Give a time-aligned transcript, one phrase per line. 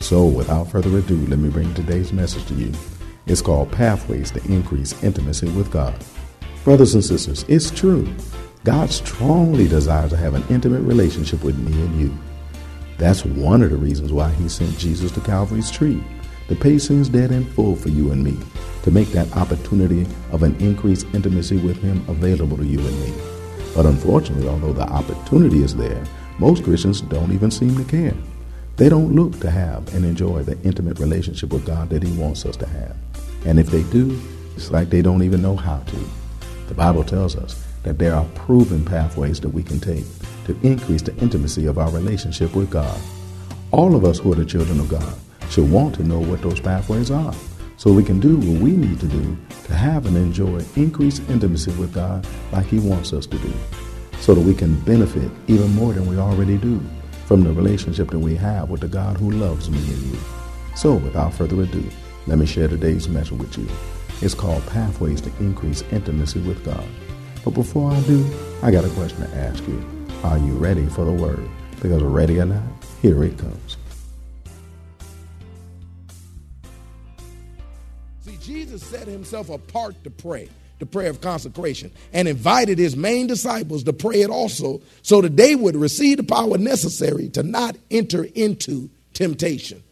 [0.00, 2.72] So, without further ado, let me bring today's message to you.
[3.26, 5.94] It's called Pathways to Increase Intimacy with God.
[6.64, 8.08] Brothers and sisters, it's true.
[8.64, 12.18] God strongly desires to have an intimate relationship with me and you.
[12.98, 16.02] That's one of the reasons why He sent Jesus to Calvary's tree
[16.48, 18.36] to pay sins dead and full for you and me,
[18.82, 23.14] to make that opportunity of an increased intimacy with Him available to you and me.
[23.74, 26.02] But unfortunately, although the opportunity is there,
[26.38, 28.14] most Christians don't even seem to care.
[28.80, 32.46] They don't look to have and enjoy the intimate relationship with God that He wants
[32.46, 32.96] us to have.
[33.44, 34.18] And if they do,
[34.56, 35.96] it's like they don't even know how to.
[36.66, 40.06] The Bible tells us that there are proven pathways that we can take
[40.46, 42.98] to increase the intimacy of our relationship with God.
[43.70, 45.14] All of us who are the children of God
[45.50, 47.34] should want to know what those pathways are
[47.76, 51.72] so we can do what we need to do to have and enjoy increased intimacy
[51.72, 53.52] with God like He wants us to do,
[54.20, 56.80] so that we can benefit even more than we already do
[57.30, 60.18] from the relationship that we have with the God who loves me and you.
[60.74, 61.88] So, without further ado,
[62.26, 63.68] let me share today's message with you.
[64.20, 66.84] It's called Pathways to Increase Intimacy with God.
[67.44, 68.28] But before I do,
[68.64, 69.80] I got a question to ask you.
[70.24, 71.48] Are you ready for the word?
[71.80, 72.64] Because ready or not,
[73.00, 73.76] here it comes.
[78.22, 80.48] See, Jesus set himself apart to pray
[80.80, 85.36] the prayer of consecration, and invited his main disciples to pray it also so that
[85.36, 89.82] they would receive the power necessary to not enter into temptation.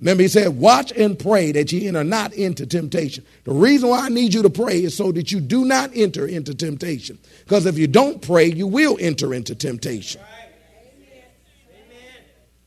[0.00, 3.24] Remember, he said, Watch and pray that ye enter not into temptation.
[3.44, 6.26] The reason why I need you to pray is so that you do not enter
[6.26, 7.18] into temptation.
[7.44, 10.20] Because if you don't pray, you will enter into temptation.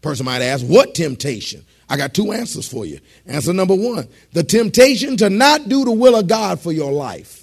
[0.02, 1.66] Person might ask, What temptation?
[1.90, 3.00] I got two answers for you.
[3.26, 7.39] Answer number one the temptation to not do the will of God for your life.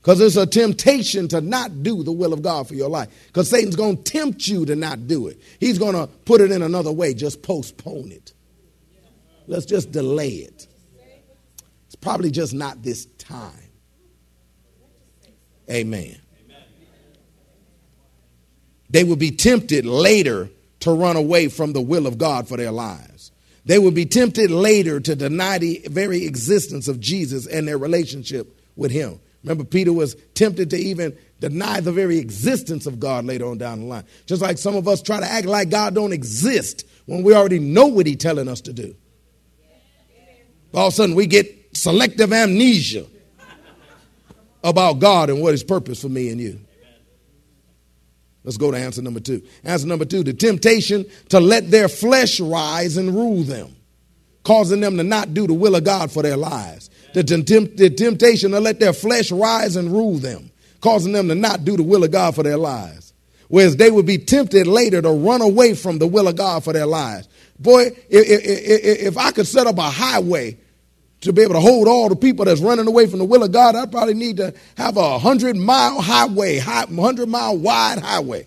[0.00, 3.08] Because it's a temptation to not do the will of God for your life.
[3.26, 5.38] Because Satan's going to tempt you to not do it.
[5.58, 7.12] He's going to put it in another way.
[7.12, 8.32] Just postpone it.
[9.46, 10.66] Let's just delay it.
[11.86, 13.52] It's probably just not this time.
[15.68, 16.18] Amen.
[18.88, 20.48] They will be tempted later
[20.80, 23.32] to run away from the will of God for their lives.
[23.66, 28.58] They will be tempted later to deny the very existence of Jesus and their relationship
[28.74, 29.20] with Him.
[29.42, 33.80] Remember, Peter was tempted to even deny the very existence of God later on down
[33.80, 34.04] the line.
[34.26, 37.58] Just like some of us try to act like God don't exist when we already
[37.58, 38.94] know what He's telling us to do.
[40.74, 43.06] All of a sudden, we get selective amnesia
[44.62, 46.60] about God and what His purpose for me and you.
[48.44, 49.42] Let's go to answer number two.
[49.64, 53.74] Answer number two the temptation to let their flesh rise and rule them,
[54.44, 57.90] causing them to not do the will of God for their lives the, tempt, the
[57.90, 60.50] temptation to let their flesh rise and rule them,
[60.80, 63.12] causing them to not do the will of God for their lives.
[63.48, 66.72] Whereas they would be tempted later to run away from the will of God for
[66.72, 67.28] their lives.
[67.58, 70.56] Boy, if, if, if I could set up a highway
[71.22, 73.50] to be able to hold all the people that's running away from the will of
[73.50, 78.46] God, I probably need to have a hundred mile highway, hundred mile wide highway.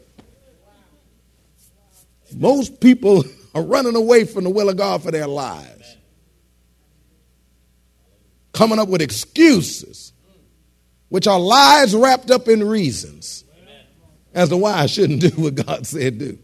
[2.34, 3.26] Most people
[3.56, 5.83] are running away from the will of God for their lives
[8.54, 10.14] coming up with excuses,
[11.10, 13.44] which are lies wrapped up in reasons
[14.34, 16.40] as to why I shouldn't do what God said do.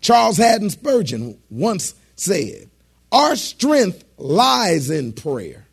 [0.00, 2.70] Charles Haddon Spurgeon once said,
[3.12, 5.66] Our strength lies in prayer.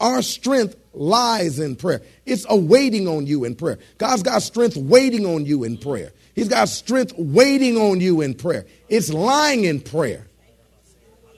[0.00, 2.02] Our strength lies in prayer.
[2.24, 3.78] It's awaiting on you in prayer.
[3.98, 6.12] God's got strength waiting on you in prayer.
[6.34, 8.66] He's got strength waiting on you in prayer.
[8.88, 10.28] It's lying in prayer.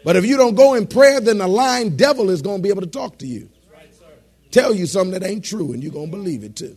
[0.04, 2.70] But if you don't go in prayer, then the lying devil is going to be
[2.70, 3.50] able to talk to you.
[4.50, 6.76] Tell you something that ain't true, and you're going to believe it too.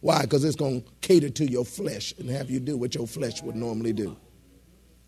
[0.00, 0.22] Why?
[0.22, 3.42] Because it's going to cater to your flesh and have you do what your flesh
[3.42, 4.16] would normally do.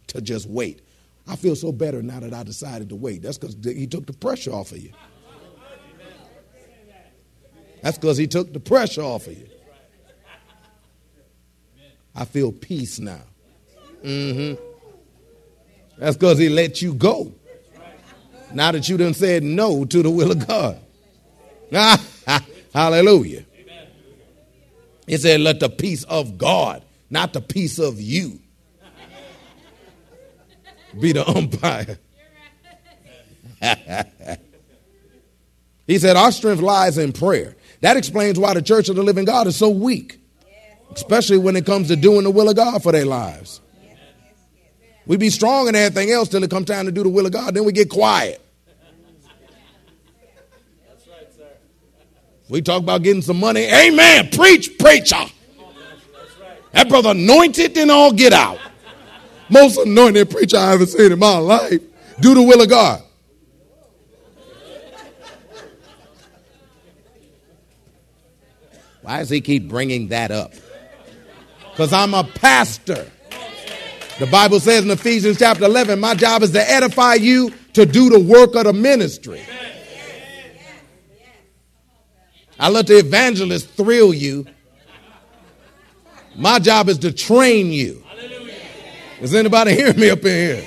[0.08, 0.82] to just wait.
[1.26, 3.22] I feel so better now that I decided to wait.
[3.22, 4.92] That's because he took the pressure off of you.
[7.82, 9.46] That's because he took the pressure off of you.
[12.14, 13.20] I feel peace now.
[14.02, 14.60] Mm-hmm.
[15.98, 17.32] That's because he let you go.
[18.52, 20.80] Now that you done said no to the will of God.
[22.72, 23.44] Hallelujah.
[25.06, 28.40] He said, let the peace of God, not the peace of you,
[30.98, 31.98] be the umpire.
[35.86, 37.56] he said, Our strength lies in prayer.
[37.80, 40.20] That explains why the church of the living God is so weak,
[40.92, 43.60] especially when it comes to doing the will of God for their lives.
[45.08, 47.32] We be strong in everything else till it comes time to do the will of
[47.32, 47.54] God.
[47.54, 48.40] Then we get quiet.
[50.86, 51.48] That's right, sir.
[52.50, 53.62] We talk about getting some money.
[53.62, 54.28] Amen.
[54.30, 55.24] Preach, preacher.
[56.72, 58.58] That brother anointed, then all get out.
[59.48, 61.80] Most anointed preacher I ever seen in my life.
[62.20, 63.02] Do the will of God.
[69.00, 70.52] Why does he keep bringing that up?
[71.70, 73.10] Because I'm a pastor.
[74.18, 78.10] The Bible says in Ephesians chapter 11, my job is to edify you to do
[78.10, 79.40] the work of the ministry.
[82.58, 84.44] I let the evangelist thrill you.
[86.34, 88.02] My job is to train you.
[89.20, 90.64] Is anybody hearing me up in here?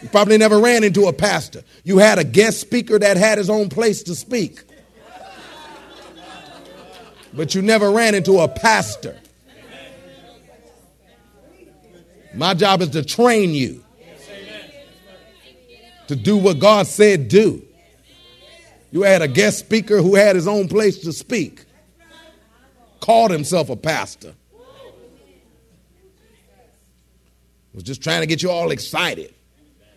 [0.00, 1.62] You probably never ran into a pastor.
[1.84, 4.62] You had a guest speaker that had his own place to speak.
[7.34, 9.19] But you never ran into a pastor.
[12.34, 13.84] My job is to train you
[16.06, 17.62] to do what God said do.
[18.92, 21.64] You had a guest speaker who had his own place to speak,
[23.00, 24.34] called himself a pastor.
[27.72, 29.32] Was just trying to get you all excited.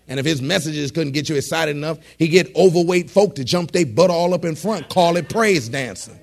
[0.07, 3.71] And if his messages couldn't get you excited enough, he get overweight folk to jump
[3.71, 6.19] their butt all up in front, call it praise dancing.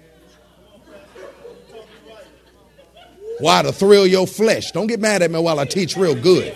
[3.40, 3.62] Why?
[3.62, 4.70] To thrill your flesh.
[4.72, 6.54] Don't get mad at me while I teach real good.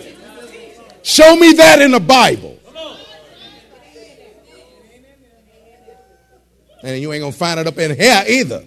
[1.03, 2.59] Show me that in the Bible.
[6.83, 8.63] And you ain't going to find it up in here either.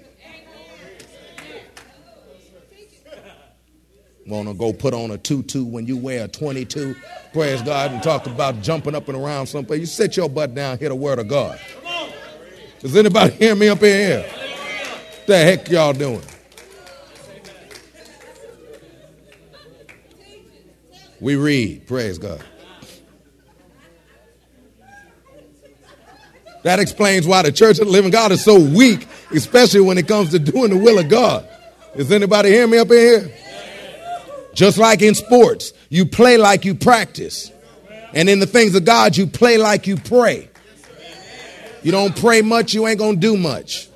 [4.27, 6.95] Want to go put on a tutu when you wear a 22,
[7.33, 9.81] praise God, and talk about jumping up and around someplace.
[9.81, 11.59] You sit your butt down, hear the word of God.
[12.81, 14.23] Does anybody hear me up in here?
[14.23, 16.23] What the heck y'all doing?
[21.21, 22.43] We read, praise God.
[26.63, 30.07] That explains why the church of the living God is so weak, especially when it
[30.09, 31.49] comes to doing the will of God.
[31.97, 33.35] Does anybody hear me up in here?
[34.55, 37.53] Just like in sports, you play like you practice.
[38.13, 40.49] And in the things of God, you play like you pray.
[41.83, 43.89] You don't pray much, you ain't going to do much.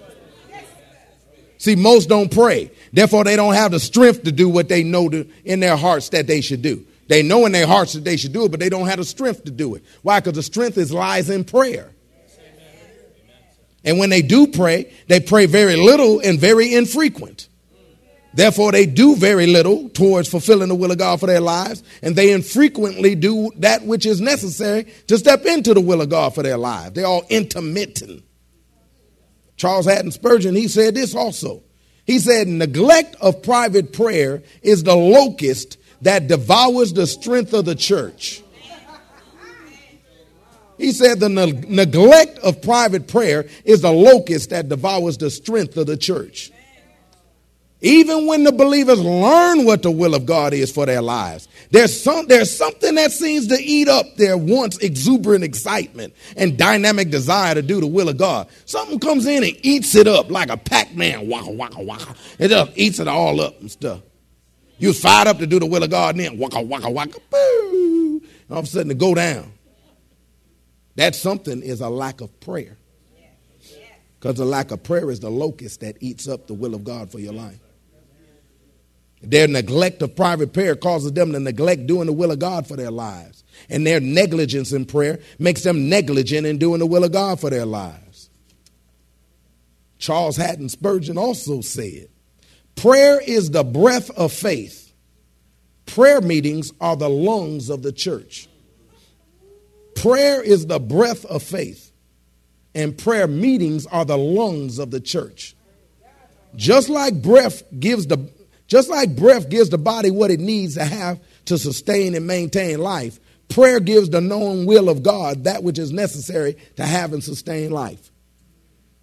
[1.59, 2.71] See, most don't pray.
[2.93, 6.09] Therefore, they don't have the strength to do what they know to, in their hearts
[6.11, 6.87] that they should do.
[7.13, 9.05] They know in their hearts that they should do it, but they don't have the
[9.05, 9.85] strength to do it.
[10.01, 10.19] Why?
[10.19, 11.91] Because the strength is lies in prayer.
[13.85, 17.49] And when they do pray, they pray very little and very infrequent.
[18.33, 22.17] Therefore, they do very little towards fulfilling the will of God for their lives, and
[22.17, 26.43] they infrequently do that which is necessary to step into the will of God for
[26.43, 26.95] their lives.
[26.95, 28.25] They're all intermittent.
[29.59, 31.63] Charles Haddon Spurgeon, he said this also.
[32.07, 37.75] He said, neglect of private prayer is the locust that devours the strength of the
[37.75, 38.43] church.
[40.79, 45.77] He said the ne- neglect of private prayer is the locust that devours the strength
[45.77, 46.51] of the church.
[47.85, 52.01] Even when the believers learn what the will of God is for their lives, there's,
[52.01, 57.55] some, there's something that seems to eat up their once exuberant excitement and dynamic desire
[57.55, 58.49] to do the will of God.
[58.67, 62.15] Something comes in and eats it up like a Pac Man, waka, waka, waka.
[62.39, 64.01] It just eats it all up and stuff.
[64.83, 67.21] You was fired up to do the will of God, and then waka, waka, waka,
[67.31, 68.21] boo.
[68.51, 69.53] All of a sudden to go down.
[70.97, 72.77] That something is a lack of prayer.
[74.19, 77.13] Because the lack of prayer is the locust that eats up the will of God
[77.13, 77.61] for your life.
[79.23, 82.77] Their neglect of private prayer causes them to neglect doing the will of God for
[82.77, 83.45] their lives.
[83.71, 87.51] And their negligence in prayer makes them negligent in doing the will of God for
[87.51, 88.31] their lives.
[89.99, 92.09] Charles Haddon Spurgeon also said,
[92.77, 94.93] Prayer is the breath of faith.
[95.87, 98.49] Prayer meetings are the lungs of the church.
[99.95, 101.93] Prayer is the breath of faith,
[102.75, 105.55] and prayer meetings are the lungs of the church.
[106.57, 108.31] Just like breath gives the
[108.67, 112.79] just like breath gives the body what it needs to have to sustain and maintain
[112.79, 117.23] life, prayer gives the known will of God that which is necessary to have and
[117.23, 118.11] sustain life.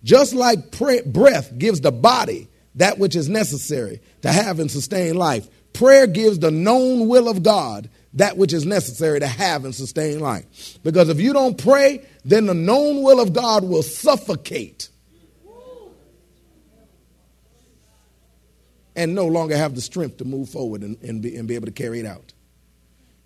[0.03, 5.47] Just like breath gives the body that which is necessary to have and sustain life,
[5.73, 10.19] prayer gives the known will of God that which is necessary to have and sustain
[10.19, 10.79] life.
[10.83, 14.89] Because if you don't pray, then the known will of God will suffocate
[18.95, 21.67] and no longer have the strength to move forward and, and, be, and be able
[21.67, 22.33] to carry it out.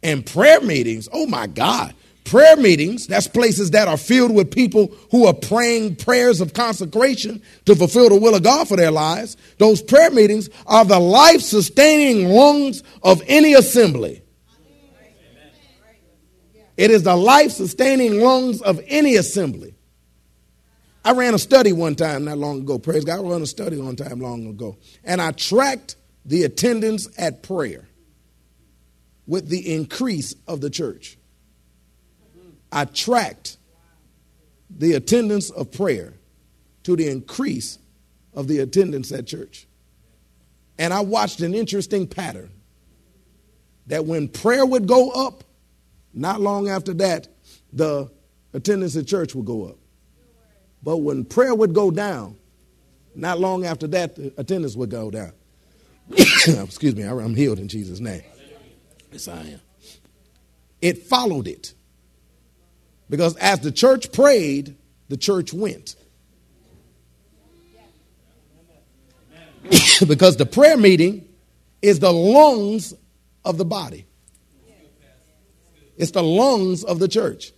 [0.03, 4.93] And prayer meetings, oh my God, prayer meetings, that's places that are filled with people
[5.11, 9.37] who are praying prayers of consecration to fulfill the will of God for their lives.
[9.57, 14.21] Those prayer meetings are the life sustaining lungs of any assembly.
[16.75, 19.75] It is the life sustaining lungs of any assembly.
[21.05, 22.79] I ran a study one time not long ago.
[22.79, 23.19] Praise God.
[23.19, 24.77] I ran a study one time long ago.
[25.03, 27.87] And I tracked the attendance at prayer
[29.27, 31.17] with the increase of the church.
[32.73, 33.57] I tracked
[34.69, 36.13] the attendance of prayer
[36.83, 37.77] to the increase
[38.33, 39.67] of the attendance at church.
[40.79, 42.49] And I watched an interesting pattern
[43.87, 45.43] that when prayer would go up,
[46.13, 47.27] not long after that,
[47.71, 48.09] the
[48.53, 49.77] attendance at church would go up.
[50.81, 52.37] But when prayer would go down,
[53.15, 55.33] not long after that, the attendance would go down.
[56.11, 58.23] Excuse me, I'm healed in Jesus' name.
[59.11, 59.61] Yes, I am.
[60.81, 61.73] It followed it.
[63.13, 64.75] Because as the church prayed,
[65.07, 65.95] the church went.
[70.07, 71.29] because the prayer meeting
[71.79, 72.95] is the lungs
[73.45, 74.07] of the body,
[75.95, 77.51] it's the lungs of the church.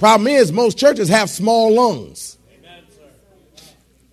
[0.00, 2.38] Problem is, most churches have small lungs.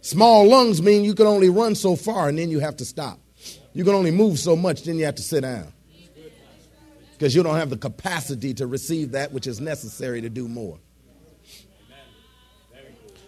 [0.02, 3.20] Small lungs mean you can only run so far and then you have to stop.
[3.74, 5.72] You can only move so much, then you have to sit down.
[7.14, 10.78] Because you don't have the capacity to receive that which is necessary to do more.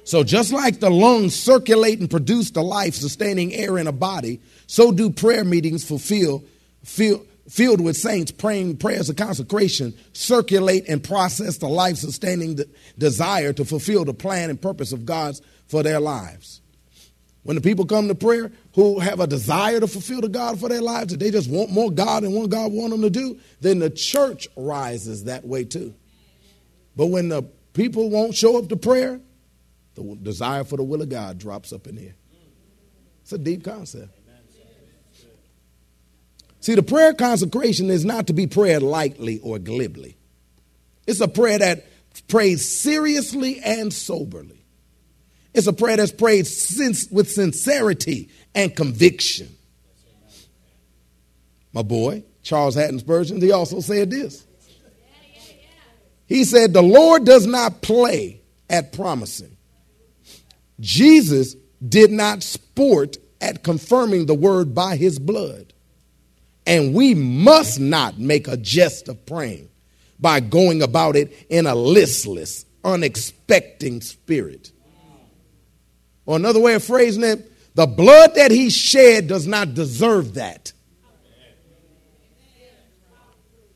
[0.03, 4.41] So, just like the lungs circulate and produce the life sustaining air in a body,
[4.65, 6.43] so do prayer meetings fulfill,
[6.83, 12.59] filled with saints praying prayers of consecration circulate and process the life sustaining
[12.97, 16.61] desire to fulfill the plan and purpose of God's for their lives.
[17.49, 20.69] When the people come to prayer who have a desire to fulfill the God for
[20.69, 23.39] their lives, that they just want more God and what God want them to do,
[23.59, 25.95] then the church rises that way too.
[26.95, 27.41] But when the
[27.73, 29.19] people won't show up to prayer,
[29.95, 32.13] the desire for the will of God drops up in here.
[33.23, 34.15] It's a deep concept.
[36.59, 40.17] See, the prayer consecration is not to be prayed lightly or glibly.
[41.07, 41.87] It's a prayer that
[42.27, 44.59] prays seriously and soberly.
[45.59, 46.47] It's a prayer that's prayed
[47.11, 49.49] with sincerity and conviction.
[51.73, 54.47] My boy, Charles Haddon Spurgeon, he also said this.
[56.27, 58.39] He said, The Lord does not play
[58.69, 59.57] at promising.
[60.79, 65.73] Jesus did not sport at confirming the word by his blood.
[66.65, 69.67] And we must not make a jest of praying
[70.21, 74.71] by going about it in a listless, unexpecting spirit.
[76.29, 80.71] Or another way of phrasing it, the blood that he shed does not deserve that.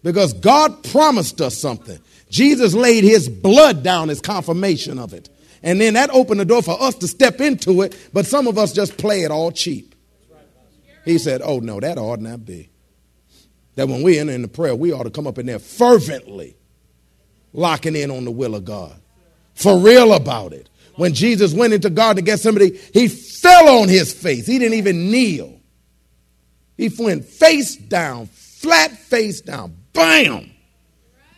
[0.04, 1.98] Because God promised us something.
[2.30, 5.30] Jesus laid his blood down as confirmation of it.
[5.64, 8.60] And then that opened the door for us to step into it, but some of
[8.60, 9.96] us just play it all cheap.
[11.06, 12.70] He said, Oh, no, that ought not be
[13.78, 16.56] that when we enter into prayer, we ought to come up in there fervently,
[17.52, 18.96] locking in on the will of God,
[19.56, 20.70] for real about it.
[20.96, 24.46] When Jesus went into God to get somebody, he fell on his face.
[24.46, 25.60] He didn't even kneel.
[26.78, 30.52] He went face down, flat face down, bam,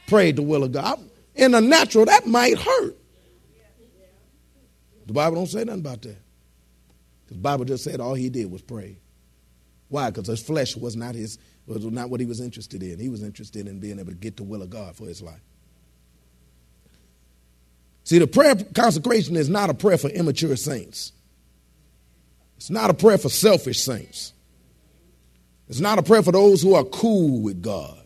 [0.08, 1.00] prayed the will of God.
[1.36, 2.98] In the natural, that might hurt.
[5.06, 6.18] The Bible don't say nothing about that.
[7.28, 8.98] The Bible just said all he did was pray.
[9.90, 10.10] Why?
[10.10, 13.00] Because his flesh was not his was not what he was interested in.
[13.00, 15.42] He was interested in being able to get the will of God for his life.
[18.06, 21.12] See, the prayer consecration is not a prayer for immature saints.
[22.56, 24.32] It's not a prayer for selfish saints.
[25.68, 28.00] It's not a prayer for those who are cool with God,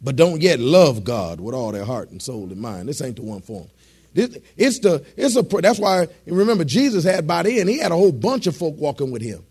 [0.00, 2.88] but don't yet love God with all their heart and soul and mind.
[2.88, 3.70] This ain't the one for them.
[4.14, 7.96] This, it's the it's a that's why remember Jesus had by then he had a
[7.96, 9.44] whole bunch of folk walking with him.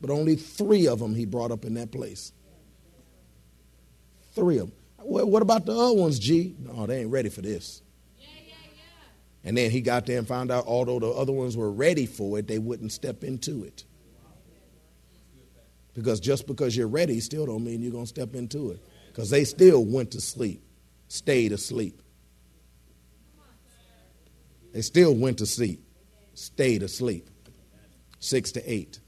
[0.00, 2.32] But only three of them he brought up in that place.
[4.34, 4.77] Three of them.
[5.00, 6.54] What about the other ones, G?
[6.58, 7.82] No, they ain't ready for this.
[8.18, 8.82] Yeah, yeah, yeah.
[9.44, 12.38] And then he got there and found out, although the other ones were ready for
[12.38, 13.84] it, they wouldn't step into it.
[15.94, 18.80] Because just because you're ready still don't mean you're going to step into it.
[19.08, 20.62] Because they still went to sleep,
[21.08, 22.02] stayed asleep.
[24.72, 25.82] They still went to sleep,
[26.34, 27.30] stayed asleep.
[28.20, 29.00] Six to eight,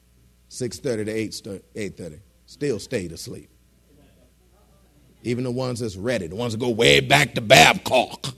[0.49, 3.50] six thirty to eight eight thirty, still stayed asleep.
[5.23, 8.29] Even the ones that's ready, the ones that go way back to Babcock,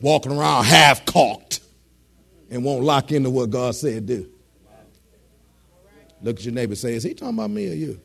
[0.00, 1.60] walking around half cocked,
[2.50, 4.28] and won't lock into what God said do.
[6.22, 6.74] Look at your neighbor.
[6.74, 8.00] Say, is he talking about me or you?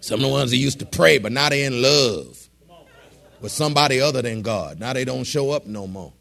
[0.00, 2.48] Some of the ones that used to pray, but now they in love
[3.40, 4.80] with somebody other than God.
[4.80, 6.14] Now they don't show up no more.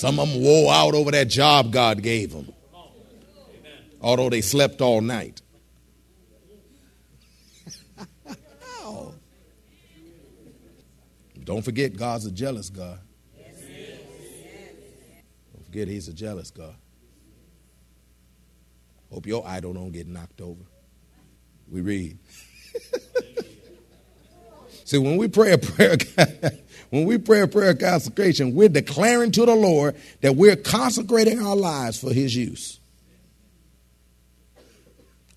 [0.00, 2.50] Some of them wore out over that job God gave them,
[4.00, 5.42] although they slept all night.
[11.44, 12.98] Don't forget, God's a jealous God.
[15.52, 16.76] Don't forget, He's a jealous God.
[19.12, 20.64] Hope your idol don't get knocked over.
[21.68, 22.16] We read.
[24.86, 25.98] See, when we pray a prayer,
[26.90, 31.40] when we pray a prayer of consecration, we're declaring to the Lord that we're consecrating
[31.40, 32.79] our lives for His use.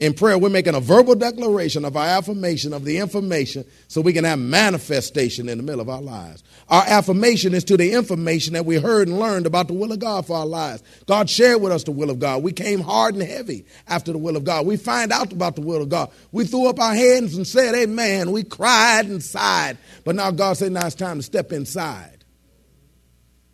[0.03, 4.11] In prayer, we're making a verbal declaration of our affirmation of the information so we
[4.11, 6.43] can have manifestation in the middle of our lives.
[6.67, 9.99] Our affirmation is to the information that we heard and learned about the will of
[9.99, 10.83] God for our lives.
[11.05, 12.43] God shared with us the will of God.
[12.43, 14.65] We came hard and heavy after the will of God.
[14.65, 16.11] We find out about the will of God.
[16.33, 18.31] We threw up our hands and said, Amen.
[18.31, 19.77] We cried and sighed.
[20.03, 22.25] But now God said, Now it's time to step inside.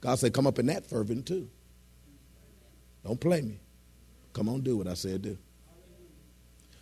[0.01, 1.47] God said, Come up in that fervent too.
[3.03, 3.59] Don't play me.
[4.33, 5.37] Come on, do what I said do.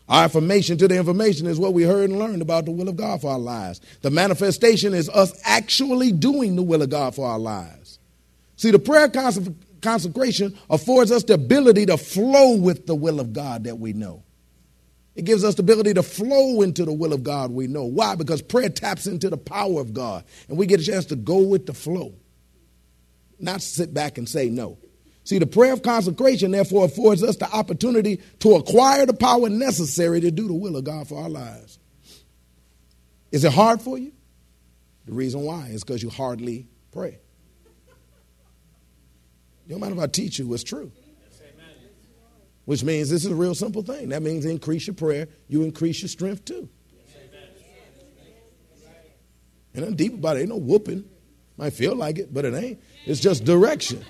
[0.10, 2.96] Our affirmation to the information is what we heard and learned about the will of
[2.96, 3.82] God for our lives.
[4.02, 8.00] The manifestation is us actually doing the will of God for our lives.
[8.56, 9.10] See, the prayer
[9.82, 14.24] consecration affords us the ability to flow with the will of God that we know.
[15.13, 17.84] It gives us the ability to flow into the will of God we know.
[17.84, 18.15] Why?
[18.15, 21.39] Because prayer taps into the power of God, and we get a chance to go
[21.39, 22.13] with the flow,
[23.39, 24.78] not sit back and say no.
[25.28, 30.22] See, the prayer of consecration, therefore, affords us the opportunity to acquire the power necessary
[30.22, 31.80] to do the will of God for our lives.
[33.34, 34.13] Is it hard for you?
[35.06, 37.20] The reason why is because you hardly pray.
[39.66, 40.94] You don't mind if I teach you what's true.
[42.63, 44.08] Which means this is a real simple thing.
[44.10, 46.70] That means increase your prayer, you increase your strength too.
[49.74, 50.44] And I'm deep about it.
[50.44, 51.04] Ain't no whooping.
[51.58, 52.82] Might feel like it, but it ain't.
[53.06, 54.06] It's just direction.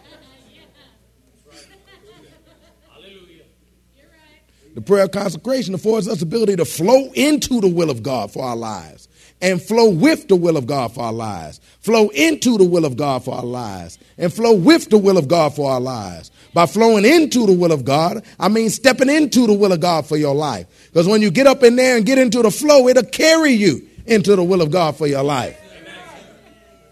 [4.77, 8.31] The prayer of consecration affords us the ability to flow into the will of God
[8.31, 9.07] for our lives
[9.41, 11.59] and flow with the will of God for our lives.
[11.79, 15.27] Flow into the will of God for our lives and flow with the will of
[15.27, 16.29] God for our lives.
[16.53, 20.05] By flowing into the will of God, I mean stepping into the will of God
[20.05, 20.67] for your life.
[20.93, 23.81] Because when you get up in there and get into the flow, it'll carry you
[24.05, 25.59] into the will of God for your life.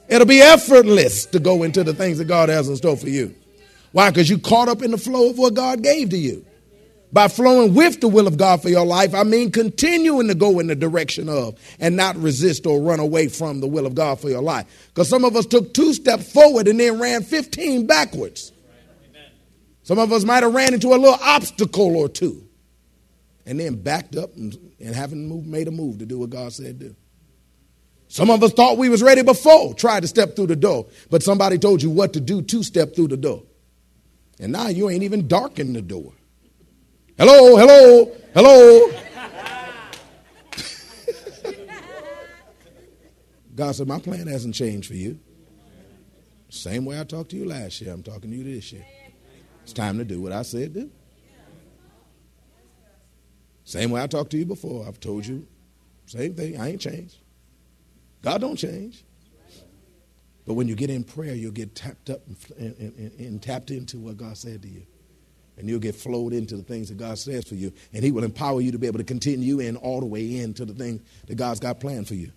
[0.09, 3.35] It'll be effortless to go into the things that God has in store for you.
[3.91, 4.09] Why?
[4.09, 6.43] Because you caught up in the flow of what God gave to you.
[7.15, 10.59] By flowing with the will of God for your life, I mean continuing to go
[10.59, 14.19] in the direction of and not resist or run away from the will of God
[14.19, 14.89] for your life.
[14.89, 18.51] Because some of us took two steps forward and then ran 15 backwards.
[19.83, 22.43] Some of us might have ran into a little obstacle or two
[23.45, 26.51] and then backed up and, and haven't moved, made a move to do what God
[26.51, 26.97] said do.
[28.09, 31.23] Some of us thought we was ready before, tried to step through the door, but
[31.23, 33.43] somebody told you what to do to step through the door.
[34.37, 36.11] And now you ain't even darkened the door.
[37.17, 38.91] Hello, hello, hello.
[43.55, 45.17] God said, My plan hasn't changed for you.
[46.49, 48.85] Same way I talked to you last year, I'm talking to you this year.
[49.63, 50.91] It's time to do what I said do.
[53.63, 54.85] Same way I talked to you before.
[54.85, 55.47] I've told you,
[56.07, 56.59] same thing.
[56.59, 57.17] I ain't changed.
[58.23, 59.05] God don't change.
[60.45, 62.37] But when you get in prayer, you'll get tapped up and,
[62.77, 64.85] and, and, and tapped into what God said to you
[65.57, 67.71] and you'll get flowed into the things that God says for you.
[67.93, 70.65] And He will empower you to be able to continue in all the way into
[70.65, 72.31] the things that God's got planned for you.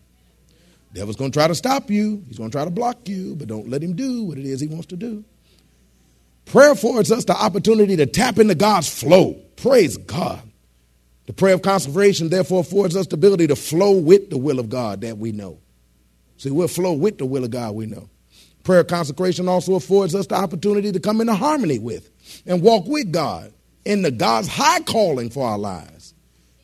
[0.92, 2.22] Devil's going to try to stop you.
[2.28, 4.60] He's going to try to block you, but don't let him do what it is
[4.60, 5.24] he wants to do.
[6.46, 9.34] Prayer affords us the opportunity to tap into God's flow.
[9.56, 10.42] Praise God.
[11.26, 14.70] The prayer of consecration, therefore, affords us the ability to flow with the will of
[14.70, 15.58] God that we know.
[16.38, 18.08] See, we'll flow with the will of God we know.
[18.64, 22.10] Prayer of consecration also affords us the opportunity to come into harmony with
[22.46, 23.52] and walk with God
[23.84, 26.14] in the God's high calling for our lives.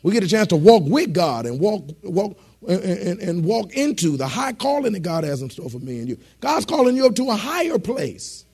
[0.03, 4.17] We get a chance to walk with God and walk, walk, and, and, walk into
[4.17, 6.19] the high calling that God has in store for me and you.
[6.41, 8.45] God's calling you up to a higher place.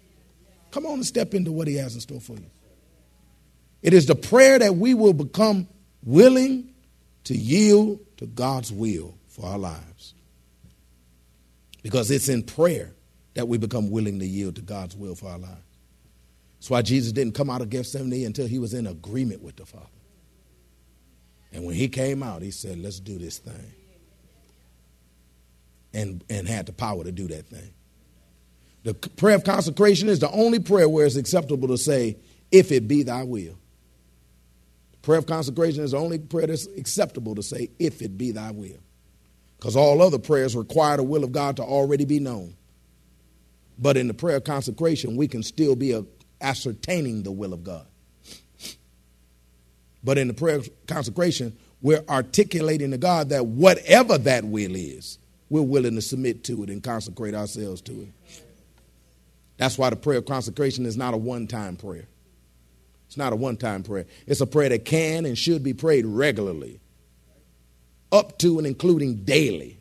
[0.72, 2.50] Come on and step into what He has in store for you.
[3.82, 5.68] It is the prayer that we will become
[6.04, 6.74] willing
[7.26, 10.14] to yield to God's will for our lives.
[11.84, 12.94] Because it's in prayer
[13.34, 15.71] that we become willing to yield to God's will for our lives.
[16.62, 19.66] That's why Jesus didn't come out of Gethsemane until he was in agreement with the
[19.66, 19.88] Father.
[21.52, 23.74] And when he came out, he said, Let's do this thing.
[25.92, 27.74] And, and had the power to do that thing.
[28.84, 32.18] The prayer of consecration is the only prayer where it's acceptable to say,
[32.52, 33.58] If it be thy will.
[34.92, 38.34] The prayer of consecration is the only prayer that's acceptable to say, If it be
[38.34, 38.78] thy will.
[39.58, 42.56] Because all other prayers require the will of God to already be known.
[43.80, 46.06] But in the prayer of consecration, we can still be a,
[46.42, 47.86] ascertaining the will of God.
[50.04, 55.18] But in the prayer of consecration, we're articulating to God that whatever that will is,
[55.50, 58.08] we're willing to submit to it and consecrate ourselves to it.
[59.58, 62.08] That's why the prayer of consecration is not a one time prayer.
[63.08, 64.06] It's not a one time prayer.
[64.26, 66.80] It's a prayer that can and should be prayed regularly,
[68.12, 69.78] up to and including daily.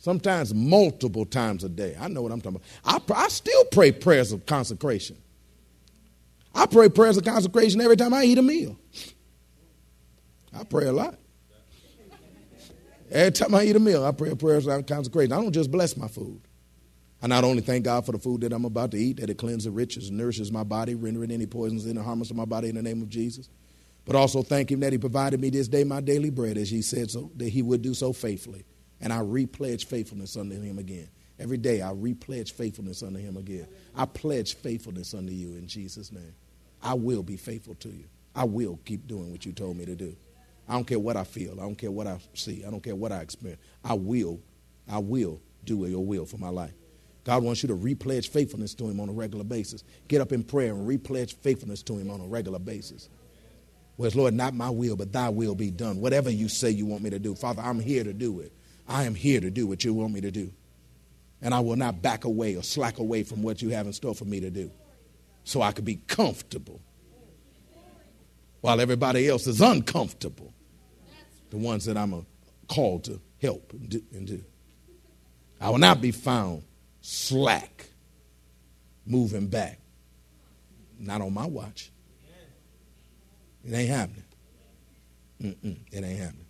[0.00, 1.96] Sometimes multiple times a day.
[2.00, 3.12] I know what I'm talking about.
[3.14, 5.16] I, I still pray prayers of consecration.
[6.54, 8.78] I pray prayers of consecration every time I eat a meal.
[10.54, 11.18] I pray a lot.
[13.10, 15.32] Every time I eat a meal, I pray prayers of consecration.
[15.32, 16.40] I don't just bless my food.
[17.22, 19.38] I not only thank God for the food that I'm about to eat, that it
[19.38, 22.74] cleanses, enriches, nourishes my body, rendering any poisons in or harmless to my body in
[22.74, 23.48] the name of Jesus,
[24.04, 26.82] but also thank Him that He provided me this day my daily bread, as He
[26.82, 28.64] said so, that He would do so faithfully.
[29.00, 31.08] And I repledge faithfulness unto Him again.
[31.38, 33.68] Every day I repledge faithfulness unto Him again.
[33.94, 36.34] I pledge faithfulness unto you in Jesus' name.
[36.82, 38.04] I will be faithful to you.
[38.34, 40.16] I will keep doing what you told me to do.
[40.68, 41.60] I don't care what I feel.
[41.60, 42.64] I don't care what I see.
[42.64, 43.60] I don't care what I experience.
[43.84, 44.40] I will,
[44.90, 46.72] I will do your will for my life.
[47.24, 49.84] God wants you to repledge faithfulness to Him on a regular basis.
[50.08, 53.08] Get up in prayer and repledge faithfulness to Him on a regular basis.
[53.96, 56.00] Whereas, Lord, not my will, but thy will be done.
[56.00, 57.34] Whatever you say you want me to do.
[57.34, 58.52] Father, I'm here to do it.
[58.88, 60.52] I am here to do what you want me to do.
[61.40, 64.14] And I will not back away or slack away from what you have in store
[64.14, 64.70] for me to do.
[65.44, 66.80] So I could be comfortable
[68.60, 70.54] while everybody else is uncomfortable.
[71.50, 72.26] The ones that I'm
[72.68, 74.42] called to help and do.
[75.60, 76.62] I will not be found
[77.02, 77.86] slack,
[79.04, 79.78] moving back.
[80.98, 81.90] Not on my watch.
[83.64, 84.24] It ain't happening.
[85.40, 86.46] Mm-mm, it ain't happening.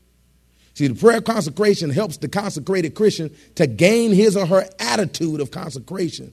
[0.75, 5.41] See, the prayer of consecration helps the consecrated Christian to gain his or her attitude
[5.41, 6.33] of consecration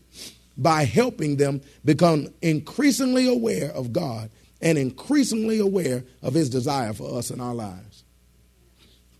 [0.59, 4.29] by helping them become increasingly aware of God
[4.61, 8.03] and increasingly aware of his desire for us in our lives.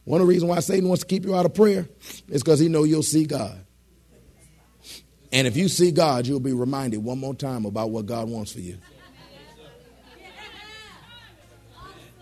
[0.03, 1.87] One of the reasons why Satan wants to keep you out of prayer
[2.27, 3.65] is because he know you'll see God.
[5.31, 8.51] And if you see God, you'll be reminded one more time about what God wants
[8.51, 8.77] for you.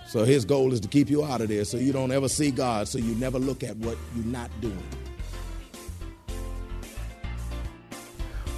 [0.09, 2.51] So his goal is to keep you out of there so you don't ever see
[2.51, 4.77] God, so you never look at what you're not doing.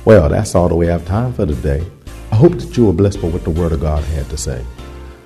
[0.05, 1.85] Well, that's all that we have time for today.
[2.31, 4.65] I hope that you were blessed by what the Word of God had to say.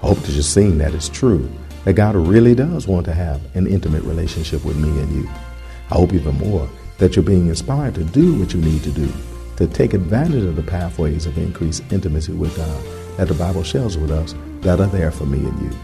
[0.01, 1.49] I hope that you're seeing that it's true,
[1.85, 5.29] that God really does want to have an intimate relationship with me and you.
[5.91, 9.11] I hope even more that you're being inspired to do what you need to do,
[9.57, 12.83] to take advantage of the pathways of increased intimacy with God
[13.17, 15.77] that the Bible shares with us that are there for me and you.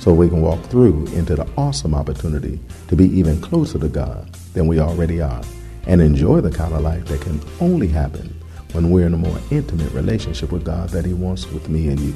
[0.00, 4.30] So we can walk through into the awesome opportunity to be even closer to God
[4.52, 5.42] than we already are
[5.86, 8.34] and enjoy the kind of life that can only happen
[8.72, 12.00] when we're in a more intimate relationship with God that He wants with me and
[12.00, 12.14] you.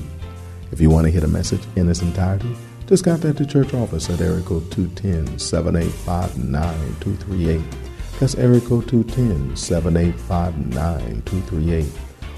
[0.73, 4.11] If you want to hear the message in its entirety, just contact the church office
[4.11, 7.61] at area code 210 785 9238.
[8.19, 11.87] That's area code 210 785 9238.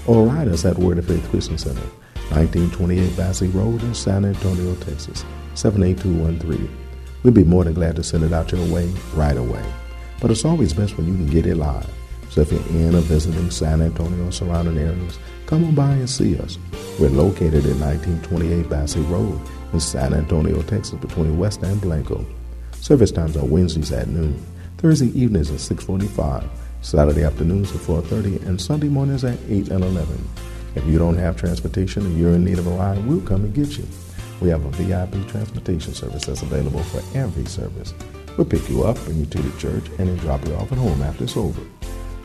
[0.07, 1.81] Or write us at Word of Faith Christian Center,
[2.29, 6.69] 1928 Basse Road in San Antonio, Texas, 78213.
[7.23, 9.63] We'd be more than glad to send it out your way right away.
[10.21, 11.89] But it's always best when you can get it live.
[12.29, 16.09] So if you're in or visiting San Antonio or surrounding areas, come on by and
[16.09, 16.57] see us.
[16.97, 19.41] We're located at 1928 Basse Road
[19.73, 22.25] in San Antonio, Texas, between West and Blanco.
[22.79, 24.39] Service times are Wednesdays at noon,
[24.77, 26.43] Thursday evenings at 6:45,
[26.81, 30.27] Saturday afternoons at 4:30, and Sunday mornings at 8 and 11.
[30.75, 33.53] If you don't have transportation and you're in need of a ride, we'll come and
[33.53, 33.85] get you.
[34.39, 37.93] We have a VIP transportation service that's available for every service.
[38.37, 40.77] We'll pick you up, bring you to the church, and then drop you off at
[40.77, 41.61] home after it's over.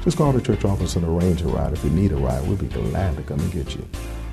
[0.02, 1.72] Just call the church office and arrange a ride.
[1.72, 3.84] If you need a ride, we'll be glad to come and get you.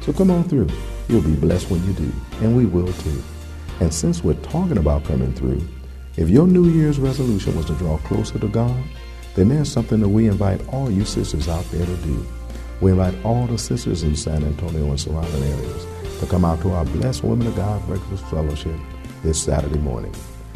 [0.01, 0.69] So come on through.
[1.07, 3.23] You'll be blessed when you do, and we will too.
[3.79, 5.67] And since we're talking about coming through,
[6.15, 8.83] if your New Year's resolution was to draw closer to God,
[9.35, 12.25] then there's something that we invite all you sisters out there to do.
[12.81, 15.87] We invite all the sisters in San Antonio and surrounding areas
[16.19, 18.79] to come out to our Blessed Women of God Breakfast Fellowship
[19.23, 20.13] this Saturday morning.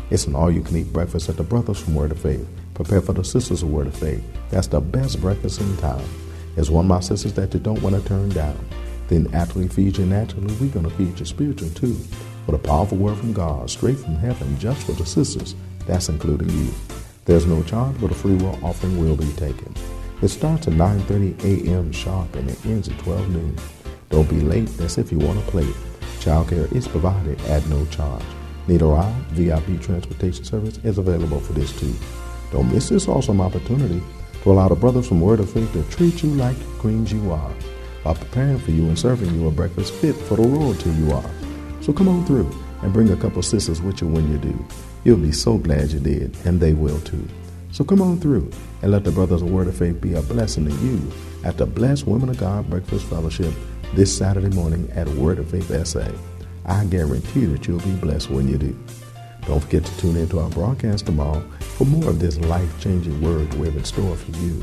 [0.10, 2.48] It's an all you can eat breakfast at the Brothers from Word of Faith.
[2.74, 4.24] Prepare for the Sisters of Word of Faith.
[4.50, 6.04] That's the best breakfast in town.
[6.56, 8.58] It's one of my sisters that you don't want to turn down.
[9.10, 11.98] Then after we feed you naturally, we're going to feed you spiritually too.
[12.46, 15.56] With a powerful word from God, straight from heaven, just for the sisters.
[15.86, 16.72] That's including you.
[17.26, 19.74] There's no charge, but a free will offering will be taken.
[20.22, 21.92] It starts at 9.30 a.m.
[21.92, 23.58] sharp and it ends at 12 noon.
[24.10, 25.68] Don't be late, that's if you want to play.
[26.20, 28.24] Childcare is provided at no charge.
[28.68, 29.16] Need a?
[29.32, 31.94] VIP transportation service is available for this too.
[32.52, 34.02] Don't miss this awesome opportunity
[34.44, 37.52] to allow the brothers from Word of Faith to treat you like queens you are
[38.04, 41.30] while preparing for you and serving you a breakfast fit for the royalty you are.
[41.82, 42.50] So come on through
[42.82, 44.66] and bring a couple sisters with you when you do.
[45.04, 47.28] You'll be so glad you did, and they will too.
[47.72, 48.52] So come on through
[48.82, 51.02] and let the brothers of Word of Faith be a blessing to you
[51.44, 53.54] at the Blessed Women of God Breakfast Fellowship
[53.94, 56.08] this Saturday morning at Word of Faith SA.
[56.68, 58.78] I guarantee that you'll be blessed when you do.
[59.46, 63.22] Don't forget to tune in to our broadcast tomorrow for more of this life changing
[63.22, 64.62] word we have in store for you.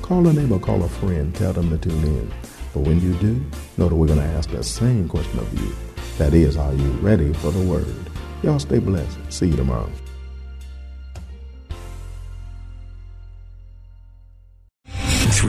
[0.00, 2.32] Call a neighbor, call a friend, tell them to tune in.
[2.72, 3.44] But when you do,
[3.76, 5.74] know that we're going to ask the same question of you.
[6.18, 7.94] That is, are you ready for the word?
[8.44, 9.18] Y'all stay blessed.
[9.28, 9.90] See you tomorrow.